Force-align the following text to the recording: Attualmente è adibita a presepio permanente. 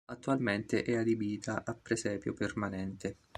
Attualmente 0.05 0.81
è 0.81 0.95
adibita 0.95 1.63
a 1.63 1.75
presepio 1.75 2.33
permanente. 2.33 3.17